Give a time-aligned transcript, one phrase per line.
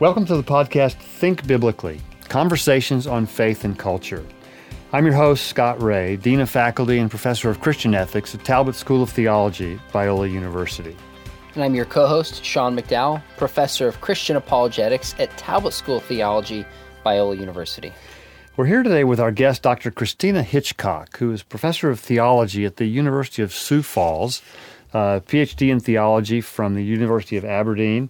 [0.00, 2.00] Welcome to the podcast Think Biblically
[2.30, 4.24] Conversations on Faith and Culture.
[4.94, 8.74] I'm your host, Scott Rae, Dean of Faculty and Professor of Christian Ethics at Talbot
[8.74, 10.96] School of Theology, Biola University.
[11.54, 16.04] And I'm your co host, Sean McDowell, Professor of Christian Apologetics at Talbot School of
[16.04, 16.64] Theology,
[17.04, 17.92] Biola University.
[18.56, 19.90] We're here today with our guest, Dr.
[19.90, 24.40] Christina Hitchcock, who is Professor of Theology at the University of Sioux Falls,
[24.94, 28.08] uh, PhD in Theology from the University of Aberdeen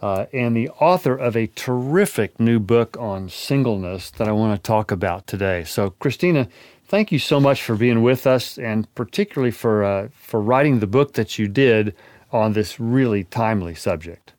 [0.00, 4.66] uh, and the author of a terrific new book on singleness that I want to
[4.66, 5.64] talk about today.
[5.64, 6.48] So, Christina,
[6.86, 10.86] thank you so much for being with us, and particularly for uh, for writing the
[10.86, 11.94] book that you did
[12.32, 14.32] on this really timely subject.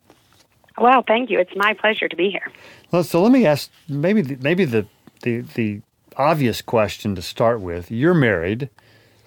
[0.78, 1.38] Well, thank you.
[1.38, 2.50] It's my pleasure to be here.
[2.90, 4.86] Well, so let me ask maybe the, maybe the,
[5.22, 5.82] the the
[6.16, 7.90] obvious question to start with.
[7.90, 8.70] You're married,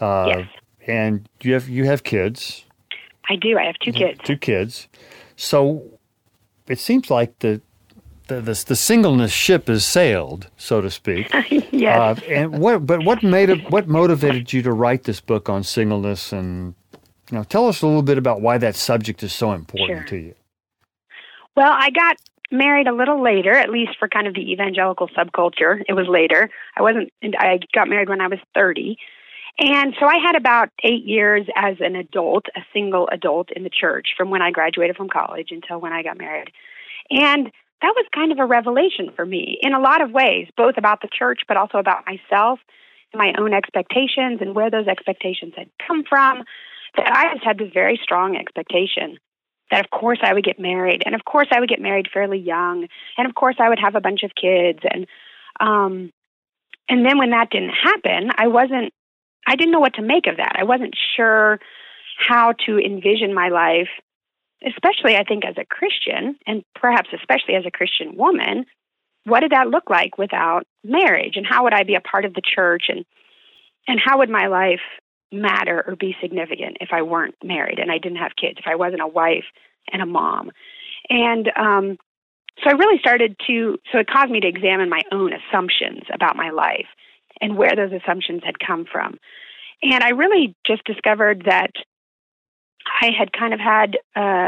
[0.01, 0.47] uh, yes,
[0.87, 2.65] and you have you have kids.
[3.29, 3.57] I do.
[3.57, 4.19] I have two kids.
[4.23, 4.87] Two kids.
[5.35, 5.92] So,
[6.67, 7.61] it seems like the
[8.27, 11.29] the, the, the singleness ship has sailed, so to speak.
[11.71, 12.19] yes.
[12.19, 15.63] Uh, and what, but what made it, what motivated you to write this book on
[15.63, 16.31] singleness?
[16.31, 16.73] And
[17.31, 20.07] you know, tell us a little bit about why that subject is so important sure.
[20.07, 20.35] to you.
[21.55, 22.17] Well, I got
[22.51, 25.81] married a little later, at least for kind of the evangelical subculture.
[25.87, 26.49] It was later.
[26.77, 27.11] I wasn't.
[27.37, 28.97] I got married when I was thirty,
[29.59, 33.69] and so I had about eight years as an adult, a single adult in the
[33.69, 36.51] church from when I graduated from college until when I got married.
[37.11, 37.51] And
[37.81, 41.01] that was kind of a revelation for me in a lot of ways, both about
[41.01, 42.59] the church, but also about myself,
[43.13, 46.43] my own expectations, and where those expectations had come from.
[46.95, 49.17] That I just had this very strong expectation
[49.69, 52.39] that, of course, I would get married, and of course, I would get married fairly
[52.39, 55.05] young, and of course, I would have a bunch of kids, and
[55.59, 56.11] um,
[56.89, 58.93] and then when that didn't happen, I wasn't
[59.47, 60.55] I didn't know what to make of that.
[60.57, 61.59] I wasn't sure
[62.17, 63.89] how to envision my life,
[64.65, 68.65] especially I think as a Christian, and perhaps especially as a Christian woman.
[69.25, 71.37] What did that look like without marriage?
[71.37, 72.85] And how would I be a part of the church?
[72.89, 73.05] And
[73.87, 74.81] and how would my life
[75.31, 78.75] matter or be significant if I weren't married and I didn't have kids, if I
[78.75, 79.45] wasn't a wife
[79.91, 80.51] and a mom?
[81.09, 81.97] And um,
[82.61, 86.35] so I really started to, so it caused me to examine my own assumptions about
[86.35, 86.87] my life
[87.43, 89.19] and where those assumptions had come from.
[89.83, 91.71] And I really just discovered that
[93.01, 94.47] I had kind of had, uh,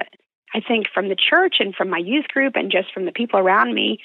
[0.54, 3.38] I think, from the church and from my youth group and just from the people
[3.38, 4.00] around me,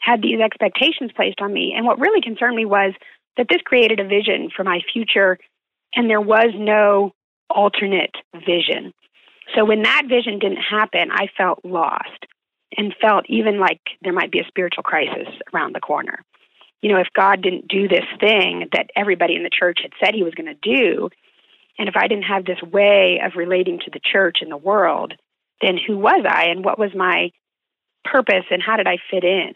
[0.00, 1.74] had these expectations placed on me.
[1.76, 2.92] And what really concerned me was
[3.36, 5.38] that this created a vision for my future,
[5.94, 7.12] and there was no
[7.48, 8.92] alternate vision.
[9.54, 12.26] So when that vision didn't happen, I felt lost
[12.76, 16.24] and felt even like there might be a spiritual crisis around the corner
[16.82, 20.14] you know, if God didn't do this thing that everybody in the church had said
[20.14, 21.10] he was going to do,
[21.78, 25.14] and if I didn't have this way of relating to the church and the world,
[25.60, 27.30] then who was I and what was my
[28.04, 29.54] purpose and how did I fit in?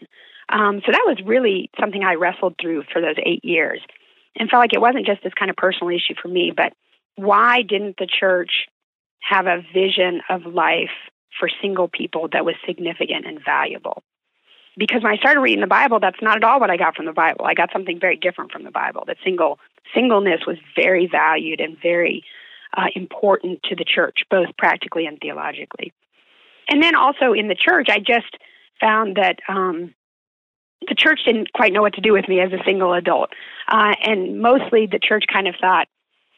[0.49, 3.81] Um, so that was really something I wrestled through for those eight years
[4.37, 6.73] and felt like it wasn't just this kind of personal issue for me, but
[7.15, 8.67] why didn't the church
[9.21, 10.89] have a vision of life
[11.39, 14.03] for single people that was significant and valuable?
[14.77, 17.05] Because when I started reading the Bible, that's not at all what I got from
[17.05, 17.45] the Bible.
[17.45, 19.03] I got something very different from the Bible.
[19.05, 19.59] That single
[19.93, 22.23] singleness was very valued and very
[22.75, 25.93] uh, important to the church, both practically and theologically.
[26.69, 28.37] And then also in the church, I just
[28.79, 29.93] found that um,
[30.87, 33.29] the church didn't quite know what to do with me as a single adult,
[33.67, 35.87] uh, and mostly the church kind of thought,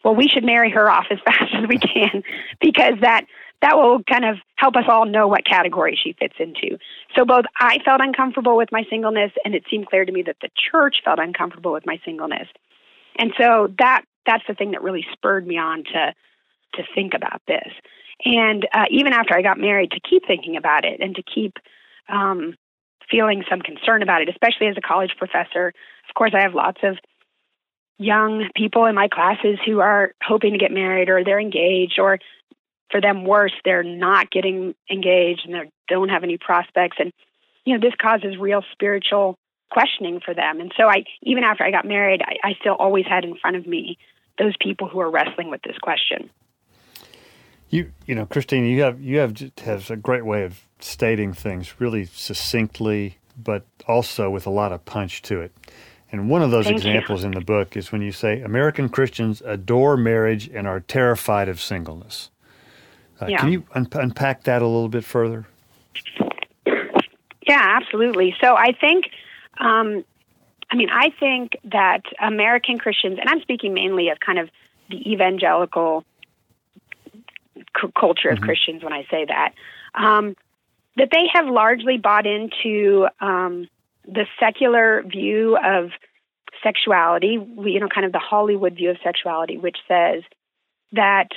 [0.03, 2.23] well, we should marry her off as fast as we can
[2.59, 3.25] because that
[3.61, 6.77] that will kind of help us all know what category she fits into.
[7.15, 10.37] So both I felt uncomfortable with my singleness and it seemed clear to me that
[10.41, 12.47] the church felt uncomfortable with my singleness.
[13.17, 16.13] And so that that's the thing that really spurred me on to
[16.75, 17.71] to think about this.
[18.23, 21.57] And uh, even after I got married, to keep thinking about it and to keep
[22.09, 22.55] um,
[23.09, 25.73] feeling some concern about it, especially as a college professor.
[26.09, 26.97] Of course, I have lots of
[27.97, 32.19] young people in my classes who are hoping to get married or they're engaged or
[32.91, 36.97] for them worse, they're not getting engaged and they don't have any prospects.
[36.99, 37.11] And,
[37.65, 39.37] you know, this causes real spiritual
[39.71, 40.59] questioning for them.
[40.59, 43.57] And so I, even after I got married, I, I still always had in front
[43.57, 43.97] of me
[44.37, 46.29] those people who are wrestling with this question.
[47.69, 51.79] You, you know, Christine, you have you have has a great way of stating things
[51.79, 55.51] really succinctly, but also with a lot of punch to it.
[56.11, 57.27] And one of those Thank examples you.
[57.27, 61.59] in the book is when you say American Christians adore marriage and are terrified of
[61.59, 62.29] singleness.
[63.21, 63.37] Uh, yeah.
[63.37, 65.45] Can you un- unpack that a little bit further?
[67.47, 68.35] Yeah, absolutely.
[68.41, 69.05] So I think,
[69.59, 70.03] um,
[70.71, 74.49] I mean, I think that American Christians, and I'm speaking mainly of kind of
[74.89, 76.03] the evangelical
[77.55, 78.45] c- culture of mm-hmm.
[78.45, 79.53] Christians when I say that,
[79.93, 80.35] um,
[80.97, 83.67] that they have largely bought into um,
[84.05, 85.91] the secular view of
[86.63, 90.23] sexuality, you know, kind of the Hollywood view of sexuality, which says
[90.93, 91.29] that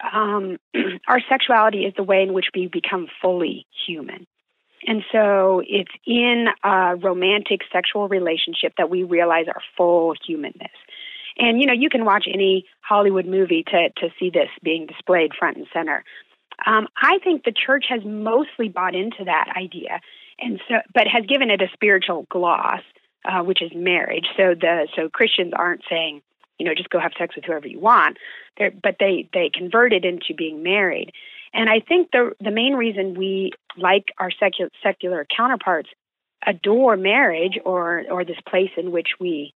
[0.00, 0.58] um,
[1.08, 4.26] our sexuality is the way in which we become fully human.
[4.86, 10.70] And so it's in a romantic sexual relationship that we realize our full humanness.
[11.36, 15.32] And you know, you can watch any Hollywood movie to to see this being displayed
[15.38, 16.04] front and center.
[16.66, 20.00] Um, I think the church has mostly bought into that idea,
[20.40, 22.80] and so, but has given it a spiritual gloss,
[23.24, 24.26] uh, which is marriage.
[24.36, 26.22] So the so Christians aren't saying,
[26.58, 28.18] you know, just go have sex with whoever you want,
[28.56, 31.12] They're, but they they converted into being married.
[31.54, 35.88] And I think the the main reason we like our secular secular counterparts
[36.46, 39.54] adore marriage or or this place in which we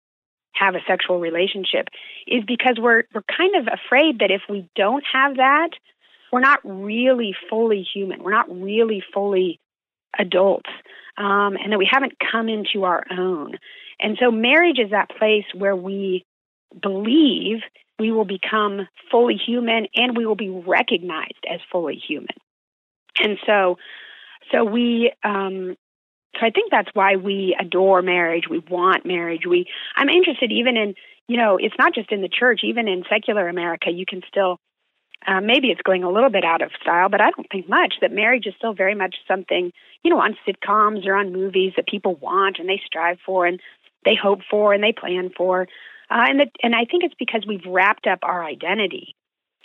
[0.53, 1.87] have a sexual relationship
[2.27, 5.69] is because we're we're kind of afraid that if we don't have that,
[6.31, 8.23] we're not really fully human.
[8.23, 9.59] We're not really fully
[10.17, 10.69] adults,
[11.17, 13.57] um, and that we haven't come into our own.
[13.99, 16.25] And so, marriage is that place where we
[16.81, 17.59] believe
[17.97, 22.35] we will become fully human and we will be recognized as fully human.
[23.19, 23.77] And so,
[24.51, 25.75] so we um,
[26.39, 28.45] so I think that's why we adore marriage.
[28.49, 29.45] We want marriage.
[29.45, 30.95] We I'm interested even in
[31.27, 32.61] you know it's not just in the church.
[32.63, 34.57] Even in secular America, you can still
[35.27, 37.95] uh, maybe it's going a little bit out of style, but I don't think much.
[38.01, 39.71] That marriage is still very much something
[40.03, 43.59] you know on sitcoms or on movies that people want and they strive for and
[44.05, 45.67] they hope for and they plan for.
[46.09, 49.15] Uh, and that, and I think it's because we've wrapped up our identity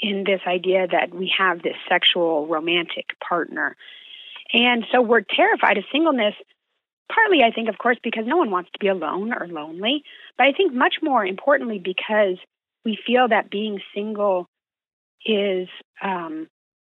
[0.00, 3.76] in this idea that we have this sexual romantic partner.
[4.52, 6.34] And so we're terrified of singleness
[7.12, 10.02] partly, I think, of course, because no one wants to be alone or lonely,
[10.36, 12.36] but I think much more importantly because
[12.84, 14.48] we feel that being single
[15.24, 15.68] is
[16.02, 16.48] um,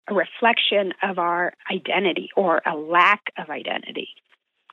[0.09, 4.09] a reflection of our identity or a lack of identity,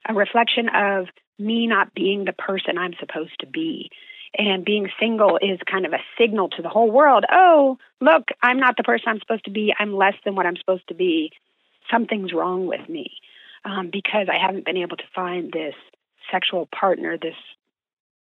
[0.08, 1.08] a reflection of
[1.38, 3.90] me not being the person I'm supposed to be.
[4.38, 8.60] And being single is kind of a signal to the whole world oh, look, I'm
[8.60, 9.74] not the person I'm supposed to be.
[9.78, 11.32] I'm less than what I'm supposed to be.
[11.92, 13.12] Something's wrong with me
[13.66, 15.76] um, because I haven't been able to find this
[16.32, 17.36] sexual partner, this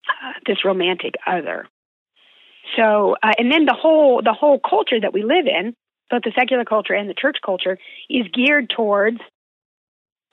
[0.08, 1.68] uh, this romantic other.
[2.76, 5.76] So, uh, and then the whole the whole culture that we live in,
[6.10, 7.78] both the secular culture and the church culture,
[8.10, 9.20] is geared towards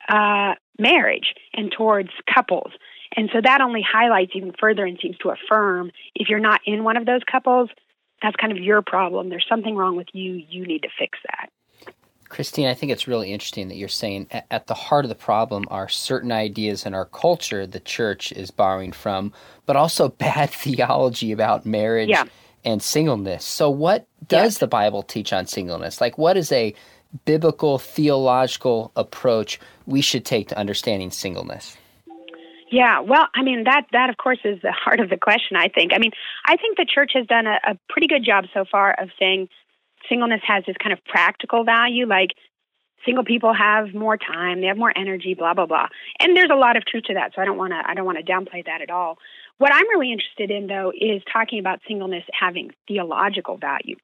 [0.09, 2.73] uh, marriage and towards couples.
[3.17, 6.85] And so that only highlights even further and seems to affirm if you're not in
[6.85, 7.71] one of those couples,
[8.23, 9.29] that's kind of your problem.
[9.29, 10.43] There's something wrong with you.
[10.49, 11.51] You need to fix that.
[12.29, 15.65] Christine, I think it's really interesting that you're saying at the heart of the problem
[15.71, 19.33] are certain ideas in our culture the church is borrowing from,
[19.65, 22.25] but also bad theology about marriage yeah.
[22.65, 23.45] and singleness.
[23.45, 24.61] So, what does yeah.
[24.61, 26.01] the Bible teach on singleness?
[26.03, 26.75] Like, what is a
[27.25, 31.78] biblical theological approach we should take to understanding singleness?
[32.71, 35.57] Yeah, well, I mean that that of course is the heart of the question.
[35.57, 35.93] I think.
[35.95, 36.13] I mean,
[36.47, 39.49] I think the church has done a, a pretty good job so far of saying
[40.09, 42.31] singleness has this kind of practical value, like
[43.05, 45.89] single people have more time, they have more energy, blah blah blah.
[46.21, 48.07] And there's a lot of truth to that, so I don't want to I don't
[48.07, 49.19] want to downplay that at all.
[49.59, 53.97] What I'm really interested in though is talking about singleness having theological value.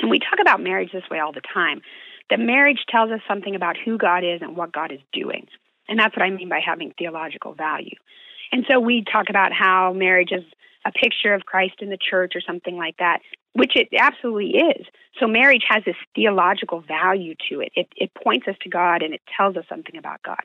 [0.00, 1.82] And we talk about marriage this way all the time.
[2.30, 5.48] That marriage tells us something about who God is and what God is doing.
[5.90, 7.96] And that's what I mean by having theological value.
[8.52, 10.44] And so we talk about how marriage is
[10.86, 13.20] a picture of Christ in the church or something like that
[13.52, 14.86] which it absolutely is.
[15.18, 17.72] So marriage has this theological value to it.
[17.74, 20.42] It, it points us to God and it tells us something about God.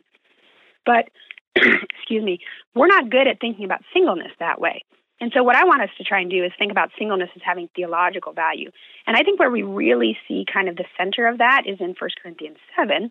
[0.85, 1.09] But,
[1.55, 2.39] excuse me,
[2.73, 4.83] we're not good at thinking about singleness that way.
[5.21, 7.41] And so, what I want us to try and do is think about singleness as
[7.43, 8.69] having theological value.
[9.07, 11.95] And I think where we really see kind of the center of that is in
[11.97, 13.09] 1 Corinthians 7,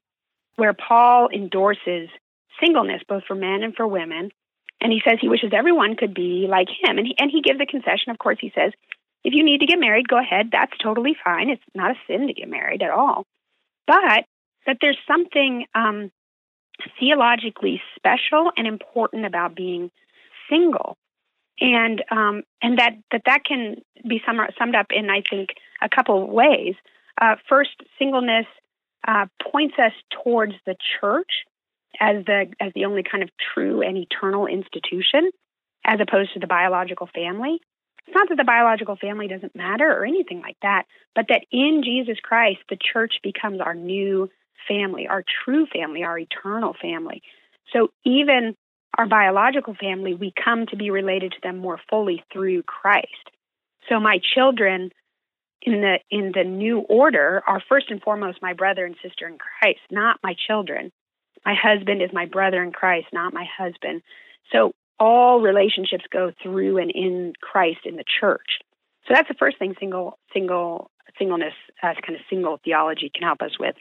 [0.57, 2.11] where Paul endorses
[2.61, 4.31] singleness both for men and for women.
[4.81, 6.99] And he says he wishes everyone could be like him.
[6.99, 8.11] And he, and he gives a concession.
[8.11, 8.73] Of course, he says
[9.25, 10.51] if you need to get married, go ahead.
[10.53, 11.49] That's totally fine.
[11.49, 13.27] It's not a sin to get married at all.
[13.87, 14.27] But
[14.67, 16.11] that there's something um,
[16.99, 19.91] theologically special and important about being
[20.51, 20.97] single,
[21.61, 25.89] and um, and that that that can be sum, summed up in I think a
[25.89, 26.75] couple of ways.
[27.21, 28.47] Uh, first, singleness
[29.07, 31.45] uh, points us towards the church
[32.01, 35.31] as the as the only kind of true and eternal institution,
[35.85, 37.61] as opposed to the biological family.
[38.07, 40.85] It's not that the biological family doesn't matter or anything like that,
[41.15, 44.29] but that in Jesus Christ, the church becomes our new
[44.69, 47.23] family, our true family, our eternal family.
[47.73, 48.57] So even
[48.97, 53.09] our biological family, we come to be related to them more fully through Christ.
[53.89, 54.91] So my children
[55.63, 59.39] in the in the new order are first and foremost my brother and sister in
[59.39, 60.93] Christ, not my children
[61.45, 64.03] My husband is my brother in Christ, not my husband.
[64.53, 68.59] So all relationships go through and in Christ in the church.
[69.07, 73.43] So that's the first thing single single singleness as kind of single theology can help
[73.43, 73.77] us with,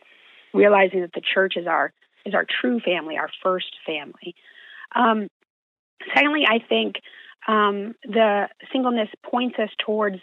[0.53, 1.93] realizing that the church is our
[2.25, 4.35] is our true family, our first family.
[4.95, 5.29] Um,
[6.13, 6.95] secondly, I think
[7.47, 10.17] um, the singleness points us towards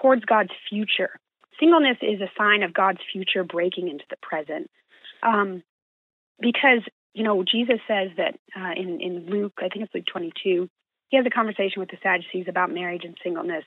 [0.00, 1.18] towards God's future.
[1.60, 4.70] Singleness is a sign of God's future breaking into the present,
[5.22, 5.62] um,
[6.40, 6.80] because
[7.14, 10.68] you know Jesus says that uh, in in Luke, I think it's Luke 22,
[11.08, 13.64] he has a conversation with the Sadducees about marriage and singleness,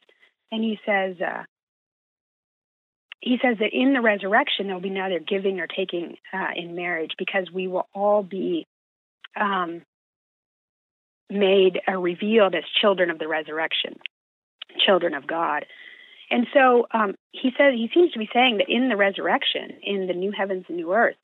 [0.52, 1.16] and he says.
[1.22, 1.44] Uh,
[3.20, 6.76] he says that in the resurrection there will be neither giving or taking uh, in
[6.76, 8.68] marriage because we will all be
[9.36, 9.82] um,
[11.30, 13.96] made or revealed as children of the resurrection,
[14.86, 15.66] children of God.
[16.30, 20.08] And so um, he says he seems to be saying that in the resurrection, in
[20.08, 21.16] the new heavens and new earth,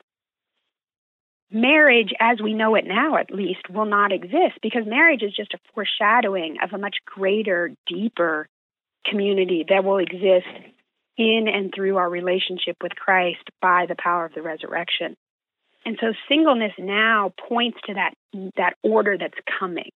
[1.53, 5.53] marriage as we know it now at least will not exist because marriage is just
[5.53, 8.47] a foreshadowing of a much greater, deeper
[9.05, 10.47] community that will exist
[11.17, 15.15] in and through our relationship with Christ by the power of the resurrection.
[15.85, 18.13] And so singleness now points to that
[18.55, 19.91] that order that's coming.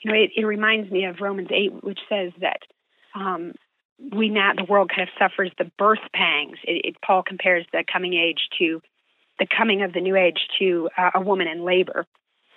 [0.00, 2.60] You know, it, it reminds me of Romans eight, which says that
[3.14, 3.52] um,
[4.12, 6.56] we now the world kind of suffers the birth pangs.
[6.64, 8.80] It, it, Paul compares the coming age to
[9.40, 12.06] the coming of the new age to uh, a woman in labor.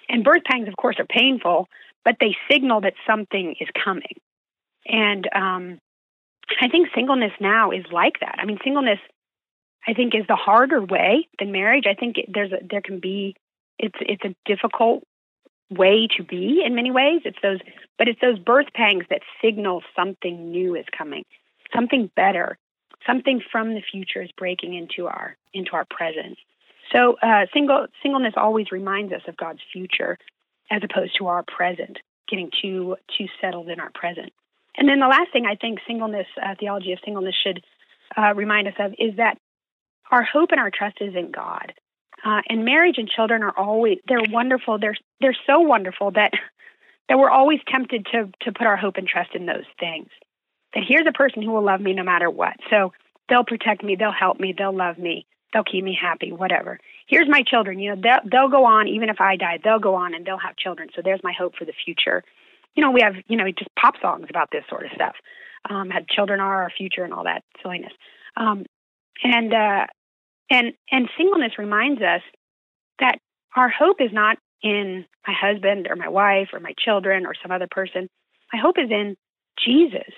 [0.10, 1.68] And birth pangs, of course, are painful,
[2.06, 4.20] but they signal that something is coming.
[4.86, 5.80] And um,
[6.62, 8.36] I think singleness now is like that.
[8.38, 9.00] I mean, singleness
[9.88, 11.86] I think is the harder way than marriage.
[11.90, 13.36] I think there's a, there can be
[13.80, 15.04] it's it's a difficult
[15.70, 17.22] way to be in many ways.
[17.26, 17.60] It's those
[17.98, 21.26] but it's those birth pangs that signal something new is coming,
[21.74, 22.58] something better,
[23.06, 26.38] something from the future is breaking into our into our present.
[26.94, 30.18] So uh, single singleness always reminds us of God's future
[30.72, 31.98] as opposed to our present,
[32.30, 34.32] getting too too settled in our present.
[34.78, 37.64] And then the last thing I think singleness uh, theology of singleness should
[38.18, 39.38] uh, remind us of is that
[40.12, 41.74] our hope and our trust is in God.
[42.26, 44.78] Uh, and marriage and children are always they're wonderful.
[44.80, 46.32] They're they're so wonderful that
[47.10, 50.08] that we're always tempted to to put our hope and trust in those things.
[50.74, 52.56] That here's a person who will love me no matter what.
[52.70, 52.94] So
[53.30, 56.80] they'll protect me, they'll help me, they'll love me, they'll keep me happy, whatever.
[57.08, 57.80] Here's my children.
[57.80, 59.60] You know, they'll they'll go on even if I die.
[59.64, 60.90] They'll go on and they'll have children.
[60.96, 62.24] So there's my hope for the future.
[62.76, 65.16] You know, we have you know just pop songs about this sort of stuff.
[65.70, 67.94] Um, had children are our future and all that silliness.
[68.36, 68.66] Um,
[69.24, 69.86] and uh,
[70.50, 72.22] and and singleness reminds us
[73.00, 73.20] that
[73.56, 77.52] our hope is not in my husband or my wife or my children or some
[77.52, 78.08] other person.
[78.52, 79.16] My hope is in
[79.64, 80.12] Jesus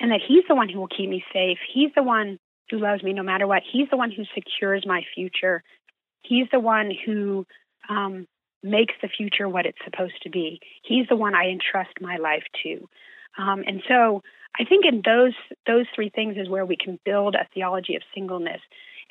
[0.00, 1.58] and that he's the one who will keep me safe.
[1.72, 2.38] He's the one
[2.74, 3.62] who loves me no matter what.
[3.70, 5.62] He's the one who secures my future.
[6.22, 7.46] He's the one who
[7.88, 8.26] um,
[8.62, 10.60] makes the future what it's supposed to be.
[10.82, 12.88] He's the one I entrust my life to.
[13.36, 14.22] Um, and so
[14.58, 15.34] I think in those
[15.66, 18.60] those three things is where we can build a theology of singleness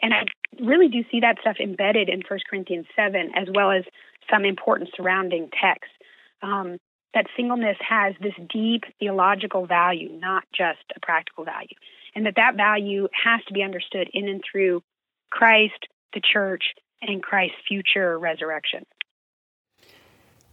[0.01, 0.25] and I
[0.61, 3.83] really do see that stuff embedded in 1 Corinthians 7, as well as
[4.31, 5.93] some important surrounding texts.
[6.41, 6.77] Um,
[7.13, 11.75] that singleness has this deep theological value, not just a practical value.
[12.15, 14.83] And that that value has to be understood in and through
[15.31, 16.63] Christ, the church,
[17.01, 18.85] and Christ's future resurrection.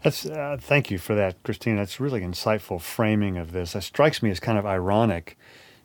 [0.03, 1.77] That's uh, thank you for that, Christine.
[1.77, 3.75] That's really insightful framing of this.
[3.75, 5.37] That strikes me as kind of ironic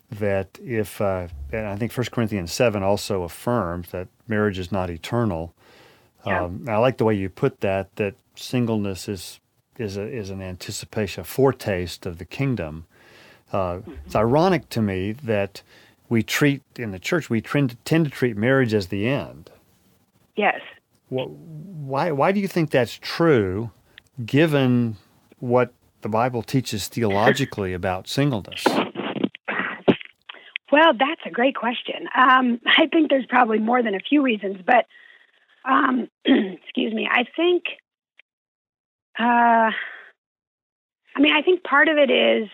[0.10, 4.90] that if, uh, and I think 1 Corinthians 7 also affirms that marriage is not
[4.90, 5.54] eternal.
[6.26, 6.44] Yeah.
[6.44, 9.40] Um, I like the way you put that, that singleness is,
[9.78, 12.86] is, a, is an anticipation, a foretaste of the kingdom.
[13.52, 13.80] Uh.
[14.06, 15.62] It's ironic to me that
[16.10, 19.50] we treat, in the church, we tend to, tend to treat marriage as the end.
[20.36, 20.62] Yes.
[21.10, 23.72] Well, why, why do you think that's true,
[24.26, 24.98] given
[25.40, 28.64] what the Bible teaches theologically about singleness?
[30.72, 32.08] Well, that's a great question.
[32.18, 34.86] Um, I think there's probably more than a few reasons, but
[35.64, 37.08] um, excuse me.
[37.10, 37.64] I think,
[39.18, 39.72] uh,
[41.16, 42.50] I mean, I think part of it is,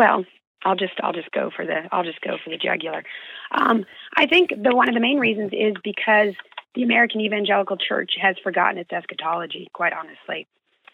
[0.00, 0.24] well,
[0.64, 3.04] I'll just I'll just go for the I'll just go for the jugular.
[3.52, 3.84] Um,
[4.16, 6.32] I think the one of the main reasons is because
[6.74, 9.68] the American Evangelical Church has forgotten its eschatology.
[9.74, 10.46] Quite honestly,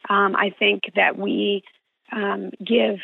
[0.08, 1.62] um, I think that we
[2.10, 2.96] um, give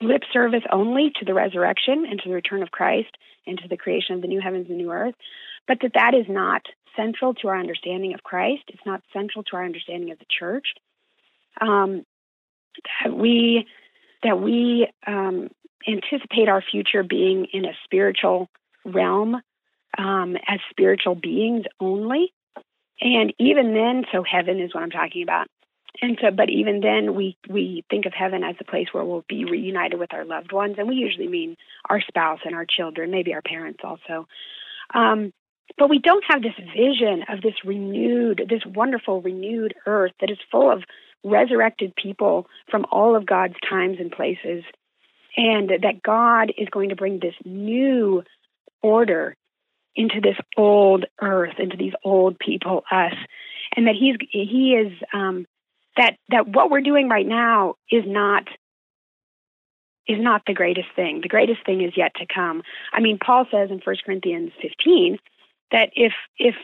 [0.00, 3.10] lip service only to the resurrection and to the return of Christ
[3.46, 5.14] and to the creation of the new heavens and new earth,
[5.66, 6.62] but that that is not
[6.96, 8.62] central to our understanding of Christ.
[8.68, 10.68] It's not central to our understanding of the church.
[11.60, 12.06] Um,
[13.12, 13.66] we
[14.22, 15.48] that we um,
[15.86, 18.48] anticipate our future being in a spiritual
[18.84, 19.40] realm
[19.96, 22.32] um, as spiritual beings only,
[23.00, 25.46] And even then, so heaven is what I'm talking about.
[26.00, 29.24] And so, but even then, we we think of heaven as a place where we'll
[29.28, 31.56] be reunited with our loved ones, and we usually mean
[31.88, 34.28] our spouse and our children, maybe our parents also.
[34.94, 35.32] Um,
[35.76, 40.38] but we don't have this vision of this renewed, this wonderful renewed earth that is
[40.50, 40.84] full of
[41.24, 44.64] resurrected people from all of God's times and places,
[45.36, 48.22] and that God is going to bring this new
[48.82, 49.36] order
[49.94, 53.14] into this old earth, into these old people, us,
[53.76, 55.46] and that He's He is um,
[55.96, 58.44] that that what we're doing right now is not
[60.06, 61.20] is not the greatest thing.
[61.22, 62.62] The greatest thing is yet to come.
[62.92, 65.18] I mean, Paul says in 1 Corinthians 15
[65.70, 66.54] that if if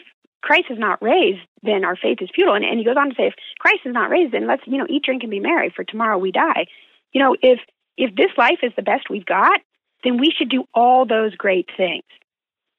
[0.45, 2.53] Christ is not raised, then our faith is futile.
[2.53, 4.77] And, and he goes on to say, if Christ is not raised, then let's you
[4.77, 6.67] know eat, drink, and be merry, for tomorrow we die.
[7.13, 7.59] You know, if
[7.97, 9.61] if this life is the best we've got,
[10.03, 12.05] then we should do all those great things.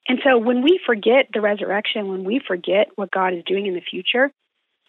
[0.08, 3.74] And so when we forget the resurrection, when we forget what God is doing in
[3.74, 4.32] the future,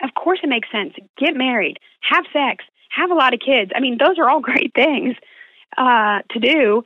[0.03, 0.93] of course it makes sense.
[1.17, 3.71] Get married, have sex, have a lot of kids.
[3.75, 5.17] I mean, those are all great things
[5.79, 6.83] uh, to do,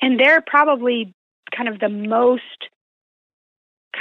[0.00, 1.12] and they're probably
[1.50, 2.42] kind of the most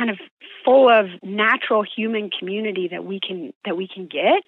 [0.01, 0.17] kind of
[0.65, 4.41] full of natural human community that we can that we can get.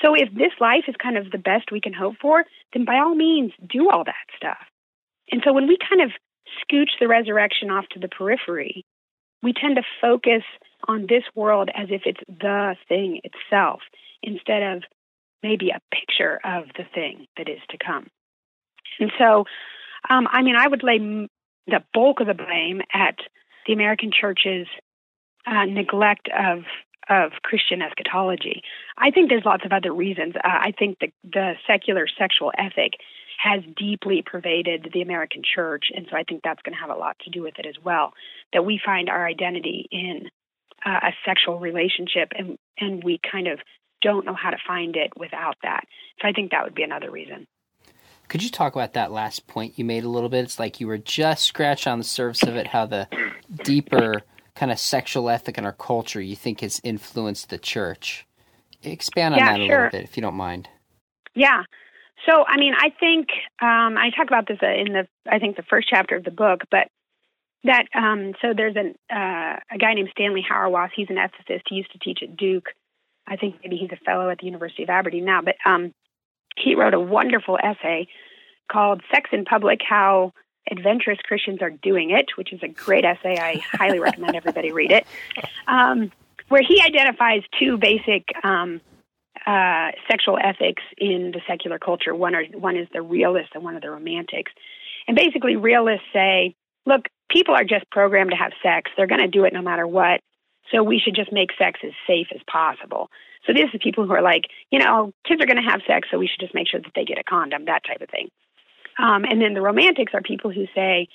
[0.00, 2.96] So if this life is kind of the best we can hope for, then by
[2.98, 4.64] all means do all that stuff.
[5.30, 6.12] And so when we kind of
[6.62, 8.84] scooch the resurrection off to the periphery,
[9.42, 10.42] we tend to focus
[10.86, 13.80] on this world as if it's the thing itself
[14.22, 14.82] instead of
[15.42, 18.06] maybe a picture of the thing that is to come.
[19.00, 19.44] And so,
[20.10, 20.98] um, I mean, I would lay
[21.66, 23.16] the bulk of the blame at
[23.66, 24.66] the American church's
[25.46, 26.64] uh, neglect of
[27.08, 28.62] of Christian eschatology.
[28.96, 30.34] I think there's lots of other reasons.
[30.36, 32.92] Uh, I think the the secular sexual ethic
[33.42, 36.98] has deeply pervaded the American church, and so I think that's going to have a
[36.98, 38.12] lot to do with it as well.
[38.52, 40.28] That we find our identity in
[40.86, 43.58] uh, a sexual relationship, and and we kind of
[44.00, 45.84] don't know how to find it without that.
[46.20, 47.46] So I think that would be another reason.
[48.28, 50.44] Could you talk about that last point you made a little bit?
[50.44, 53.06] It's like you were just scratching on the surface of it, how the
[53.62, 54.22] deeper
[54.54, 58.26] kind of sexual ethic in our culture you think has influenced the church.
[58.82, 59.76] Expand on yeah, that a sure.
[59.76, 60.68] little bit, if you don't mind.
[61.34, 61.62] Yeah.
[62.28, 63.28] So, I mean, I think
[63.60, 66.30] um, I talk about this uh, in the I think the first chapter of the
[66.30, 66.88] book, but
[67.64, 70.90] that um, so there's an uh, a guy named Stanley Hauerwas.
[70.94, 71.62] He's an ethicist.
[71.68, 72.66] He used to teach at Duke.
[73.26, 75.92] I think maybe he's a fellow at the University of Aberdeen now, but um,
[76.56, 78.08] he wrote a wonderful essay
[78.70, 80.32] called Sex in Public How
[80.70, 83.36] Adventurous Christians Are Doing It, which is a great essay.
[83.38, 85.06] I highly recommend everybody read it.
[85.66, 86.12] Um,
[86.48, 88.80] where he identifies two basic um,
[89.46, 92.14] uh, sexual ethics in the secular culture.
[92.14, 94.52] One, are, one is the realists and one are the romantics.
[95.08, 96.54] And basically, realists say,
[96.86, 98.90] look, people are just programmed to have sex.
[98.96, 100.20] They're going to do it no matter what.
[100.70, 103.10] So we should just make sex as safe as possible.
[103.46, 106.08] So this is people who are like, you know, kids are going to have sex,
[106.10, 108.30] so we should just make sure that they get a condom, that type of thing.
[109.02, 111.08] Um, and then the romantics are people who say,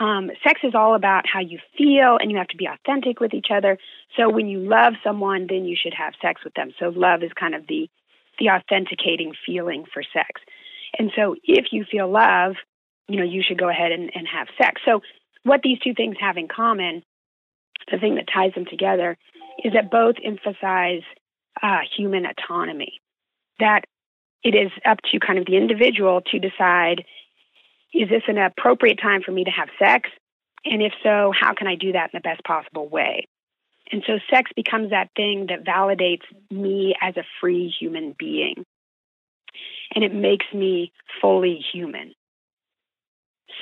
[0.00, 3.34] um, sex is all about how you feel and you have to be authentic with
[3.34, 3.78] each other.
[4.16, 6.72] So when you love someone, then you should have sex with them.
[6.80, 7.88] So love is kind of the
[8.38, 10.42] the authenticating feeling for sex.
[10.98, 12.56] And so if you feel love,
[13.08, 14.82] you know, you should go ahead and, and have sex.
[14.84, 15.00] So
[15.42, 17.02] what these two things have in common,
[17.90, 19.16] the thing that ties them together,
[19.64, 21.00] is that both emphasize
[21.62, 23.00] uh, human autonomy.
[23.58, 23.84] That
[24.42, 27.04] it is up to kind of the individual to decide
[27.92, 30.10] is this an appropriate time for me to have sex?
[30.64, 33.28] And if so, how can I do that in the best possible way?
[33.92, 38.64] And so sex becomes that thing that validates me as a free human being.
[39.94, 42.12] And it makes me fully human.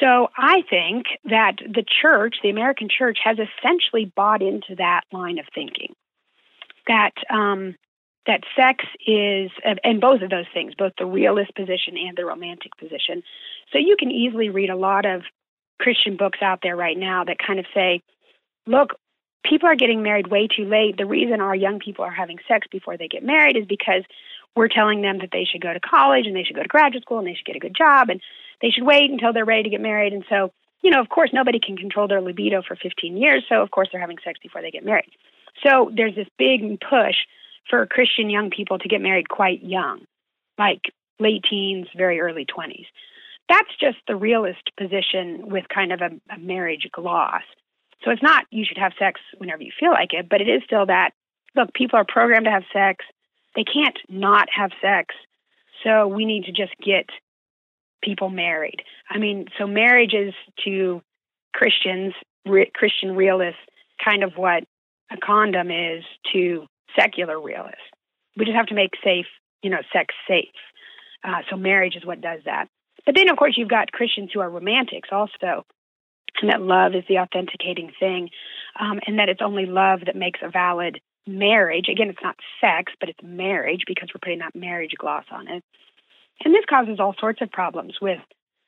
[0.01, 5.39] So I think that the church, the American church, has essentially bought into that line
[5.39, 5.95] of thinking.
[6.89, 7.77] That um,
[8.27, 9.51] that sex is,
[9.85, 13.23] and both of those things, both the realist position and the romantic position.
[13.73, 15.23] So you can easily read a lot of
[15.79, 18.01] Christian books out there right now that kind of say,
[18.67, 18.95] look,
[19.45, 20.97] people are getting married way too late.
[20.97, 24.03] The reason our young people are having sex before they get married is because
[24.57, 27.03] we're telling them that they should go to college and they should go to graduate
[27.03, 28.21] school and they should get a good job and
[28.63, 30.13] they should wait until they're ready to get married.
[30.13, 33.45] And so, you know, of course, nobody can control their libido for 15 years.
[33.49, 35.11] So, of course, they're having sex before they get married.
[35.67, 37.17] So, there's this big push
[37.68, 40.00] for Christian young people to get married quite young,
[40.59, 40.83] like
[41.18, 42.87] late teens, very early 20s.
[43.48, 47.42] That's just the realist position with kind of a, a marriage gloss.
[48.05, 50.62] So it's not you should have sex whenever you feel like it, but it is
[50.64, 51.11] still that
[51.55, 53.05] look, people are programmed to have sex.
[53.55, 55.14] They can't not have sex.
[55.83, 57.07] So we need to just get
[58.03, 58.83] people married.
[59.11, 61.03] I mean, so marriage is to
[61.55, 62.14] Christians,
[62.46, 63.61] re- Christian realists,
[64.05, 64.64] kind of what
[65.11, 66.66] a condom is to
[66.99, 67.81] secular realists.
[68.37, 69.27] We just have to make safe,
[69.63, 70.49] you know, sex safe.
[71.23, 72.69] Uh, so marriage is what does that.
[73.07, 75.65] But then, of course, you've got Christians who are romantics also,
[76.41, 78.31] and that love is the authenticating thing,
[78.79, 81.89] um, and that it's only love that makes a valid marriage.
[81.89, 85.63] Again, it's not sex, but it's marriage because we're putting that marriage gloss on it.
[86.45, 88.21] And this causes all sorts of problems with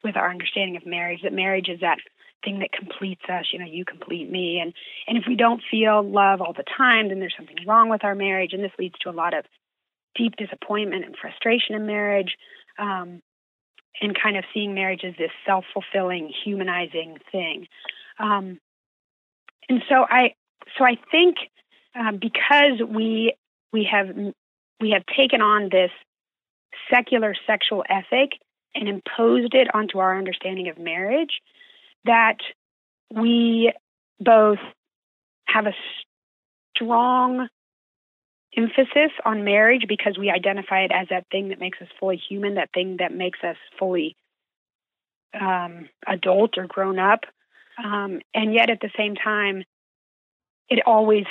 [0.04, 1.20] with our understanding of marriage.
[1.22, 1.98] That marriage is that
[2.46, 3.46] thing that completes us.
[3.52, 4.72] You know, you complete me, and
[5.06, 8.14] and if we don't feel love all the time, then there's something wrong with our
[8.14, 9.44] marriage, and this leads to a lot of
[10.14, 12.36] deep disappointment and frustration in marriage.
[12.78, 13.20] Um,
[14.00, 17.66] and kind of seeing marriage as this self-fulfilling, humanizing thing.
[18.18, 18.60] Um,
[19.70, 20.34] and so I,
[20.76, 21.36] so I think
[21.94, 23.34] um, because we
[23.72, 24.08] we have
[24.80, 25.90] we have taken on this
[26.92, 28.32] secular sexual ethic
[28.74, 31.40] and imposed it onto our understanding of marriage,
[32.06, 32.38] that
[33.14, 33.72] we
[34.18, 34.58] both
[35.46, 35.74] have a
[36.74, 37.48] strong
[38.56, 42.54] emphasis on marriage because we identify it as that thing that makes us fully human,
[42.54, 44.16] that thing that makes us fully
[45.38, 47.20] um, adult or grown up.
[47.82, 49.64] Um, and yet at the same time,
[50.68, 51.24] it always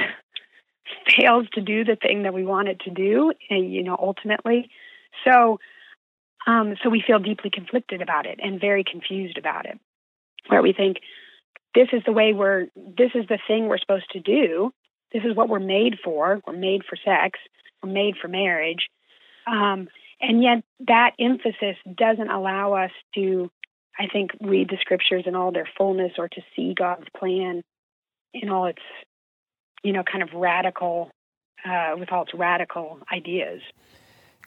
[1.18, 4.70] fails to do the thing that we want it to do, eh, you know, ultimately.
[5.26, 5.60] So,
[6.46, 9.80] um, so we feel deeply conflicted about it and very confused about it,
[10.48, 10.98] where we think
[11.74, 14.72] this is the way we're, this is the thing we're supposed to do,
[15.12, 16.42] this is what we're made for.
[16.46, 17.40] We're made for sex.
[17.82, 18.90] We're made for marriage.
[19.48, 19.88] Um,
[20.22, 23.52] and yet, that emphasis doesn't allow us to,
[23.98, 27.64] I think, read the scriptures in all their fullness or to see God's plan
[28.34, 28.82] in all its,
[29.84, 31.12] you know, kind of radical,
[31.66, 33.62] uh, with all its radical ideas.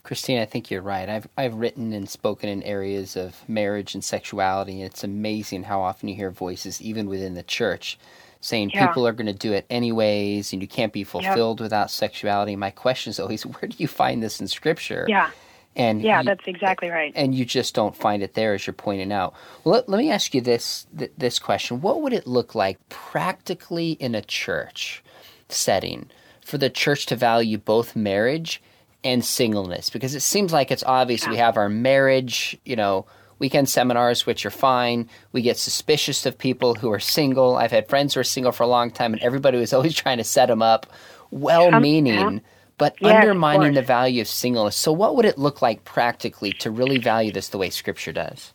[0.08, 1.06] Christine, I think you're right.
[1.06, 5.82] I've I've written and spoken in areas of marriage and sexuality, and it's amazing how
[5.82, 7.98] often you hear voices, even within the church,
[8.40, 8.86] saying yeah.
[8.86, 11.64] people are going to do it anyways and you can't be fulfilled yep.
[11.64, 12.56] without sexuality.
[12.56, 15.04] My question is always, where do you find this in Scripture?
[15.10, 15.28] Yeah.
[15.76, 17.12] And yeah, you, that's exactly right.
[17.14, 19.34] And you just don't find it there, as you're pointing out.
[19.62, 22.78] Well, let, let me ask you this th- this question: What would it look like
[22.88, 25.04] practically in a church
[25.50, 26.08] setting
[26.40, 28.62] for the church to value both marriage
[29.04, 29.90] and singleness?
[29.90, 31.30] Because it seems like it's obvious yeah.
[31.30, 33.06] we have our marriage, you know,
[33.38, 35.08] weekend seminars, which are fine.
[35.32, 37.56] We get suspicious of people who are single.
[37.56, 40.18] I've had friends who are single for a long time, and everybody was always trying
[40.18, 40.86] to set them up,
[41.30, 42.38] well um, meaning, yeah.
[42.78, 44.76] but yes, undermining the value of singleness.
[44.76, 48.52] So, what would it look like practically to really value this the way Scripture does?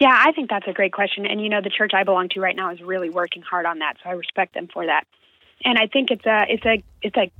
[0.00, 1.26] Yeah, I think that's a great question.
[1.26, 3.80] And, you know, the church I belong to right now is really working hard on
[3.80, 3.98] that.
[4.02, 5.06] So I respect them for that.
[5.62, 7.30] And I think it's a, it's a, it's a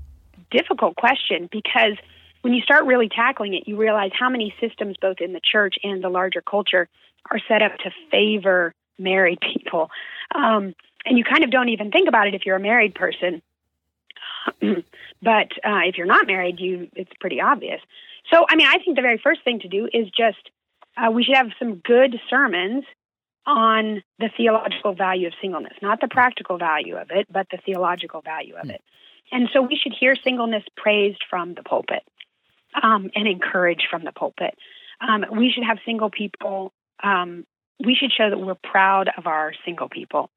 [0.50, 1.96] difficult question because
[2.42, 5.76] when you start really tackling it, you realize how many systems, both in the church
[5.82, 6.88] and the larger culture,
[7.30, 9.90] are set up to favor married people.
[10.34, 10.74] Um,
[11.04, 13.42] and you kind of don't even think about it if you're a married person.
[14.60, 17.80] but uh, if you're not married, you it's pretty obvious.
[18.32, 20.50] So, I mean, I think the very first thing to do is just
[20.96, 22.84] uh, we should have some good sermons
[23.46, 28.20] on the theological value of singleness, not the practical value of it, but the theological
[28.20, 28.70] value of hmm.
[28.70, 28.82] it.
[29.32, 32.02] And so we should hear singleness praised from the pulpit
[32.80, 34.56] um, and encourage from the pulpit.
[35.00, 36.72] Um, we should have single people.
[37.02, 37.46] Um,
[37.84, 40.30] we should show that we're proud of our single people,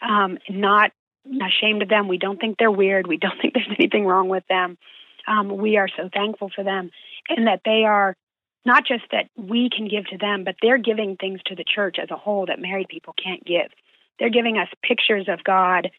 [0.00, 0.92] um, not
[1.26, 2.08] ashamed of them.
[2.08, 3.06] We don't think they're weird.
[3.06, 4.78] We don't think there's anything wrong with them.
[5.26, 6.90] Um, we are so thankful for them,
[7.28, 8.16] and that they are
[8.64, 11.96] not just that we can give to them, but they're giving things to the church
[12.02, 13.70] as a whole that married people can't give.
[14.18, 15.90] They're giving us pictures of God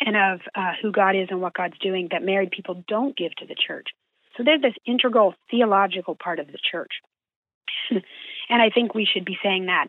[0.00, 3.34] and of uh, who God is and what God's doing that married people don't give
[3.36, 3.88] to the church.
[4.36, 6.92] So there's this integral theological part of the church.
[7.90, 9.88] and I think we should be saying that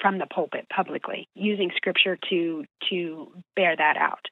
[0.00, 4.26] from the pulpit publicly, using scripture to to bear that out.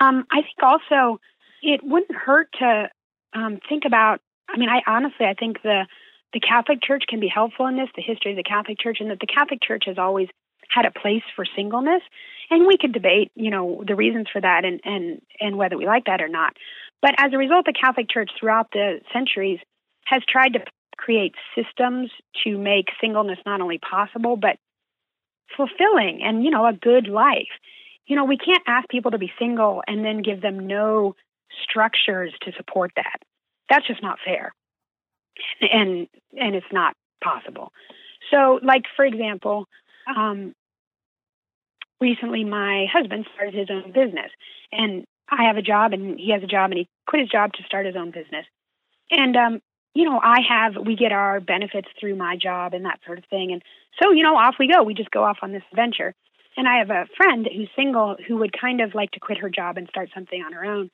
[0.00, 1.20] Um, I think also
[1.62, 2.90] it wouldn't hurt to
[3.32, 4.20] um, think about.
[4.48, 5.86] I mean, I honestly I think the
[6.34, 7.88] the Catholic Church can be helpful in this.
[7.96, 10.28] The history of the Catholic Church, and that the Catholic Church has always
[10.68, 12.02] had a place for singleness,
[12.50, 15.86] and we could debate, you know, the reasons for that and and and whether we
[15.86, 16.56] like that or not.
[17.00, 19.60] But as a result, the Catholic Church throughout the centuries
[20.06, 20.60] has tried to
[20.96, 22.10] create systems
[22.44, 24.56] to make singleness not only possible, but
[25.56, 27.48] fulfilling and, you know, a good life.
[28.06, 31.14] You know, we can't ask people to be single and then give them no
[31.62, 33.20] structures to support that.
[33.70, 34.52] That's just not fair.
[35.60, 37.72] And and it's not possible.
[38.30, 39.66] So, like for example,
[40.16, 40.54] um,
[42.00, 44.30] recently my husband started his own business,
[44.72, 47.52] and I have a job and he has a job and he quit his job
[47.54, 48.46] to start his own business.
[49.10, 49.60] And um,
[49.94, 53.24] you know, I have we get our benefits through my job and that sort of
[53.26, 53.52] thing.
[53.52, 53.62] And
[54.02, 54.82] so, you know, off we go.
[54.82, 56.14] We just go off on this adventure.
[56.56, 59.50] And I have a friend who's single who would kind of like to quit her
[59.50, 60.90] job and start something on her own.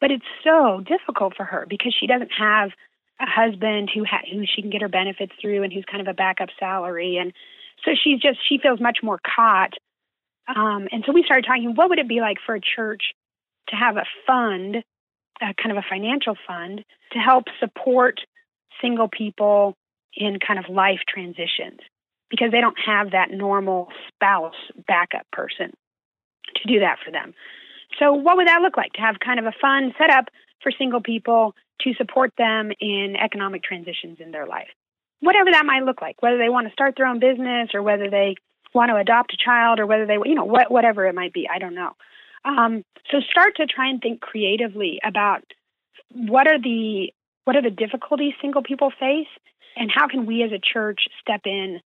[0.00, 2.70] but it's so difficult for her because she doesn't have
[3.20, 6.08] a husband who ha- who she can get her benefits through and who's kind of
[6.08, 7.32] a backup salary and
[7.84, 9.72] so she's just she feels much more caught
[10.54, 13.14] um, and so we started talking what would it be like for a church
[13.68, 14.84] to have a fund
[15.42, 18.20] a kind of a financial fund to help support
[18.80, 19.74] single people
[20.14, 21.80] in kind of life transitions
[22.30, 24.54] because they don't have that normal spouse
[24.88, 25.72] backup person
[26.56, 27.34] to do that for them.
[27.98, 30.26] So, what would that look like to have kind of a fund set up
[30.62, 34.68] for single people to support them in economic transitions in their life?
[35.20, 38.10] Whatever that might look like, whether they want to start their own business or whether
[38.10, 38.34] they
[38.74, 41.48] want to adopt a child or whether they, you know, what, whatever it might be,
[41.52, 41.92] I don't know.
[42.44, 45.42] Um, so, start to try and think creatively about
[46.10, 47.12] what are the
[47.44, 49.28] what are the difficulties single people face
[49.76, 51.80] and how can we as a church step in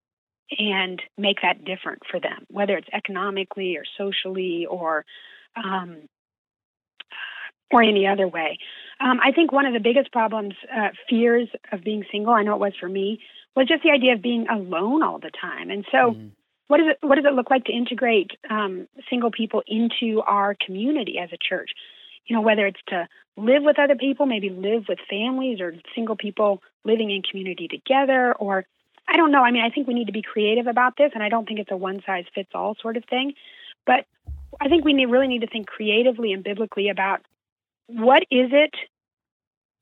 [0.58, 5.04] and make that different for them, whether it's economically or socially or
[5.56, 5.98] um,
[7.70, 8.58] or any other way.
[9.00, 12.54] Um, I think one of the biggest problems, uh, fears of being single, I know
[12.54, 13.20] it was for me,
[13.54, 15.70] was just the idea of being alone all the time.
[15.70, 16.28] And so, mm-hmm.
[16.70, 20.54] What does it what does it look like to integrate um, single people into our
[20.64, 21.70] community as a church?
[22.26, 26.14] You know, whether it's to live with other people, maybe live with families or single
[26.14, 28.66] people living in community together, or
[29.08, 29.42] I don't know.
[29.42, 31.58] I mean, I think we need to be creative about this, and I don't think
[31.58, 33.32] it's a one size fits all sort of thing.
[33.84, 34.06] But
[34.60, 37.20] I think we need, really need to think creatively and biblically about
[37.88, 38.74] what is it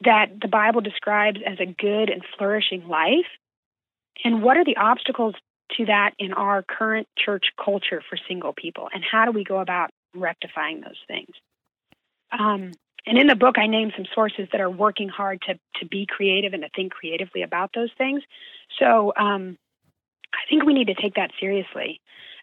[0.06, 3.28] that the Bible describes as a good and flourishing life,
[4.24, 5.34] and what are the obstacles
[5.76, 9.60] to that in our current church culture for single people, and how do we go
[9.60, 11.30] about rectifying those things?
[12.32, 12.72] Um,
[13.06, 16.06] and in the book, I name some sources that are working hard to to be
[16.06, 18.22] creative and to think creatively about those things.
[18.78, 19.56] So um,
[20.32, 22.00] I think we need to take that seriously.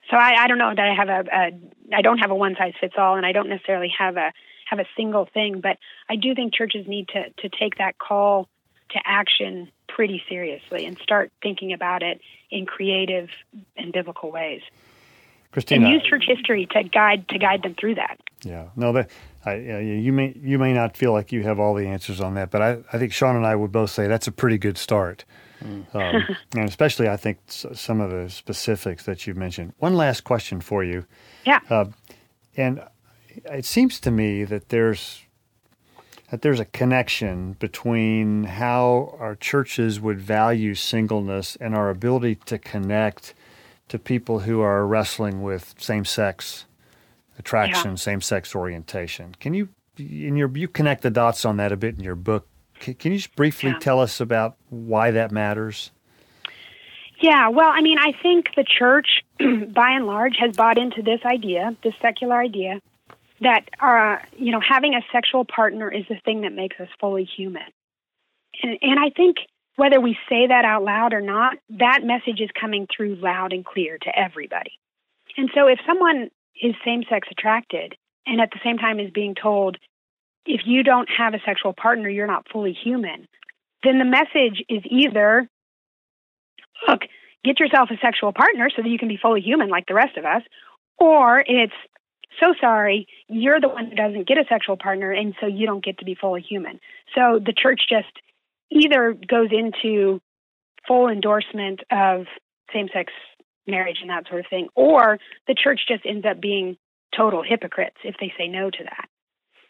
[0.09, 2.55] So I, I don't know that I have a, a I don't have a one
[2.57, 4.31] size fits all, and I don't necessarily have a
[4.69, 5.77] have a single thing, but
[6.09, 8.47] I do think churches need to to take that call
[8.91, 12.19] to action pretty seriously and start thinking about it
[12.51, 13.29] in creative
[13.77, 14.61] and biblical ways.
[15.53, 18.19] Christina, and use church history to guide to guide them through that.
[18.43, 19.09] Yeah, no, that
[19.45, 22.51] I, you may you may not feel like you have all the answers on that,
[22.51, 25.23] but I, I think Sean and I would both say that's a pretty good start,
[25.63, 25.85] mm.
[25.95, 29.71] um, and especially I think some of the specifics that you've mentioned.
[29.77, 31.05] One last question for you,
[31.45, 31.85] yeah, uh,
[32.57, 32.83] and
[33.45, 35.21] it seems to me that there's
[36.31, 42.57] that there's a connection between how our churches would value singleness and our ability to
[42.57, 43.33] connect
[43.89, 46.65] to people who are wrestling with same sex
[47.37, 47.95] attraction, yeah.
[47.95, 49.35] same sex orientation.
[49.39, 52.47] Can you in your you connect the dots on that a bit in your book?
[52.79, 53.79] Can, can you just briefly yeah.
[53.79, 55.91] tell us about why that matters?
[57.21, 61.21] Yeah, well, I mean, I think the church, by and large, has bought into this
[61.25, 62.81] idea, this secular idea,
[63.45, 67.23] that uh, you know having a sexual partner is the thing that makes us fully
[67.37, 67.69] human.
[68.61, 69.37] And, and I think
[69.75, 73.65] whether we say that out loud or not, that message is coming through loud and
[73.65, 74.71] clear to everybody.
[75.37, 76.29] And so if someone
[76.61, 79.77] is same sex attracted and at the same time is being told,
[80.45, 83.27] if you don't have a sexual partner, you're not fully human,
[83.83, 85.47] then the message is either,
[86.87, 87.01] look,
[87.43, 90.17] get yourself a sexual partner so that you can be fully human like the rest
[90.17, 90.41] of us,
[90.97, 91.73] or it's,
[92.39, 95.83] so sorry, you're the one who doesn't get a sexual partner, and so you don't
[95.83, 96.79] get to be fully human.
[97.15, 98.11] So the church just
[98.71, 100.21] either goes into
[100.87, 102.25] full endorsement of
[102.73, 103.11] same sex
[103.67, 105.17] marriage and that sort of thing, or
[105.47, 106.77] the church just ends up being
[107.15, 109.07] total hypocrites if they say no to that.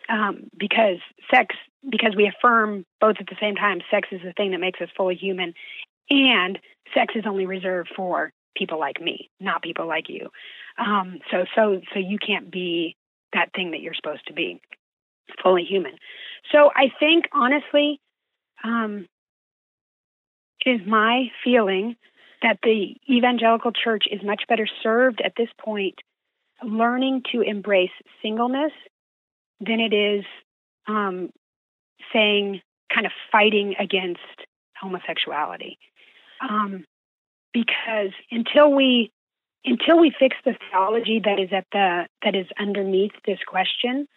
[0.08, 1.00] Um, because
[1.34, 1.56] sex,
[1.90, 4.90] because we affirm both at the same time, sex is the thing that makes us
[4.96, 5.54] fully human,
[6.10, 6.60] and
[6.94, 10.30] sex is only reserved for people like me, not people like you.
[10.78, 12.96] Um, so, so, so you can't be
[13.34, 14.62] that thing that you're supposed to be,
[15.42, 15.94] fully human.
[16.52, 18.00] So, I think honestly,
[18.64, 19.08] um,
[20.66, 21.96] is my feeling
[22.42, 25.96] that the evangelical church is much better served at this point
[26.64, 27.92] learning to embrace
[28.22, 28.72] singleness
[29.60, 30.26] than it is
[30.88, 31.30] um,
[32.14, 32.62] saying
[32.94, 34.20] kind of fighting against
[34.80, 35.78] homosexuality
[36.42, 36.86] um,
[37.56, 39.12] because until we
[39.64, 44.08] until we fix the theology that is at the that is underneath this question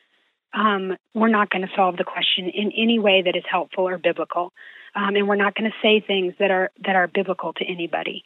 [0.54, 3.98] um, we're not going to solve the question in any way that is helpful or
[3.98, 4.52] biblical,
[4.94, 8.24] um, and we're not going to say things that are that are biblical to anybody.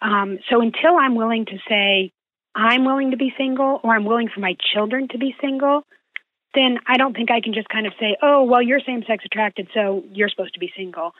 [0.00, 2.12] Um, so until I'm willing to say
[2.54, 5.82] I'm willing to be single, or I'm willing for my children to be single,
[6.54, 9.68] then I don't think I can just kind of say, "Oh, well, you're same-sex attracted,
[9.74, 11.12] so you're supposed to be single."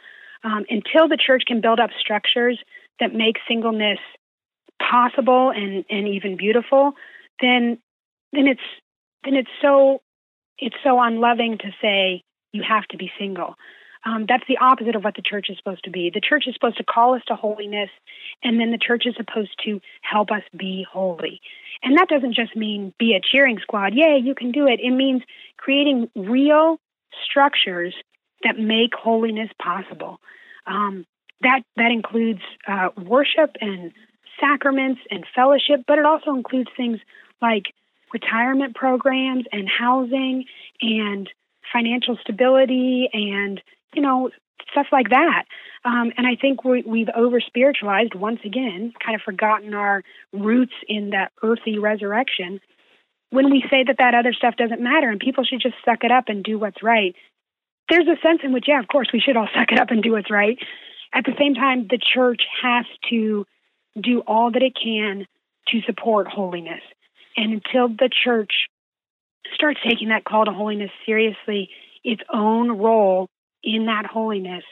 [0.44, 2.62] Um, until the church can build up structures
[3.00, 3.98] that make singleness
[4.80, 6.92] possible and and even beautiful,
[7.40, 7.78] then
[8.32, 8.60] then it's
[9.24, 10.00] then it's so
[10.58, 13.56] it's so unloving to say you have to be single.
[14.06, 16.10] Um, that's the opposite of what the church is supposed to be.
[16.12, 17.88] The church is supposed to call us to holiness,
[18.42, 21.40] and then the church is supposed to help us be holy.
[21.82, 24.80] And that doesn't just mean be a cheering squad, yay, you can do it.
[24.80, 25.22] It means
[25.56, 26.78] creating real
[27.24, 27.94] structures
[28.42, 30.20] that make holiness possible.
[30.66, 31.06] Um,
[31.42, 33.92] that that includes uh, worship and
[34.40, 36.98] sacraments and fellowship, but it also includes things
[37.40, 37.74] like
[38.12, 40.44] retirement programs and housing
[40.80, 41.28] and
[41.72, 43.60] financial stability and
[43.94, 44.30] you know
[44.70, 45.44] stuff like that.
[45.84, 50.72] Um, and I think we, we've over spiritualized once again, kind of forgotten our roots
[50.88, 52.60] in that earthy resurrection.
[53.30, 56.10] When we say that that other stuff doesn't matter and people should just suck it
[56.10, 57.14] up and do what's right,
[57.90, 60.02] there's a sense in which, yeah, of course, we should all suck it up and
[60.02, 60.58] do what's right.
[61.14, 63.46] At the same time, the church has to
[64.00, 65.26] do all that it can
[65.68, 66.80] to support holiness.
[67.36, 68.52] And until the church
[69.54, 71.70] starts taking that call to holiness seriously,
[72.02, 73.28] its own role
[73.62, 74.64] in that holiness,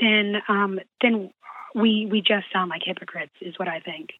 [0.00, 1.30] then um, then
[1.74, 4.10] we we just sound like hypocrites, is what I think.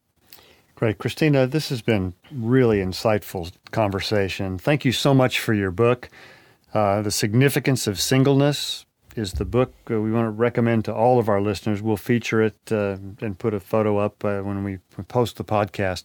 [0.75, 1.47] Great, Christina.
[1.47, 4.57] This has been really insightful conversation.
[4.57, 6.09] Thank you so much for your book.
[6.73, 8.85] Uh, the significance of singleness
[9.17, 11.81] is the book uh, we want to recommend to all of our listeners.
[11.81, 14.77] We'll feature it uh, and put a photo up uh, when we
[15.07, 16.03] post the podcast.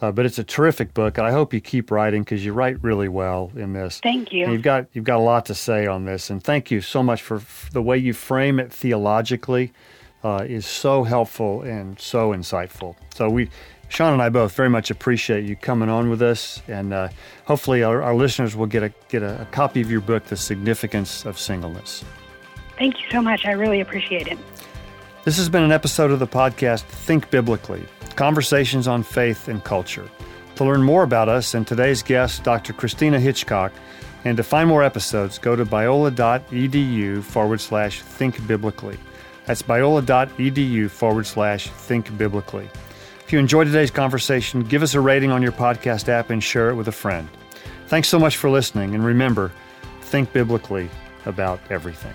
[0.00, 2.82] Uh, but it's a terrific book, and I hope you keep writing because you write
[2.82, 4.00] really well in this.
[4.02, 4.44] Thank you.
[4.44, 7.02] And you've got you've got a lot to say on this, and thank you so
[7.02, 9.72] much for f- the way you frame it theologically.
[10.24, 12.96] Uh, is so helpful and so insightful.
[13.14, 13.48] So we,
[13.88, 17.10] Sean and I both very much appreciate you coming on with us, and uh,
[17.44, 20.36] hopefully our, our, listeners will get a get a, a copy of your book, The
[20.36, 22.02] Significance of Singleness.
[22.78, 23.46] Thank you so much.
[23.46, 24.38] I really appreciate it.
[25.24, 27.84] This has been an episode of the podcast Think Biblically
[28.16, 30.08] Conversations on Faith and Culture.
[30.56, 32.72] To learn more about us and today's guest, Dr.
[32.72, 33.72] Christina Hitchcock,
[34.24, 38.98] and to find more episodes, go to biola.edu forward slash think biblically.
[39.44, 42.70] That's biola.edu forward slash think biblically.
[43.24, 46.70] If you enjoyed today's conversation, give us a rating on your podcast app and share
[46.70, 47.28] it with a friend.
[47.88, 49.52] Thanks so much for listening, and remember,
[50.00, 50.88] think biblically
[51.26, 52.14] about everything.